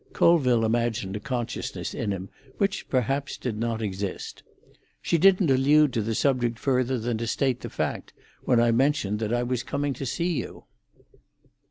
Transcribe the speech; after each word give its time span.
Colville 0.13 0.65
imagined 0.65 1.15
a 1.15 1.19
consciousness 1.19 1.93
in 1.93 2.09
him, 2.11 2.29
which 2.57 2.89
perhaps 2.89 3.37
did 3.37 3.55
not 3.59 3.83
exist. 3.83 4.41
"She 4.99 5.19
didn't 5.19 5.51
allude 5.51 5.93
to 5.93 6.01
the 6.01 6.15
subject 6.15 6.57
further 6.57 6.97
than 6.97 7.19
to 7.19 7.27
state 7.27 7.59
the 7.59 7.69
fact, 7.69 8.11
when 8.43 8.59
I 8.59 8.71
mentioned 8.71 9.19
that 9.19 9.31
I 9.31 9.43
was 9.43 9.61
coming 9.61 9.93
to 9.93 10.05
see 10.07 10.39
you." 10.39 10.63